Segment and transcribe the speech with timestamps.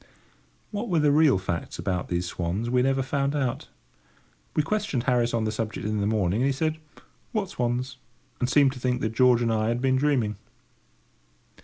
[0.71, 3.69] What were the real facts about these swans we never found out.
[4.55, 6.79] We questioned Harris on the subject in the morning, and he said,
[7.33, 7.97] "What swans?"
[8.39, 10.37] and seemed to think that George and I had been dreaming.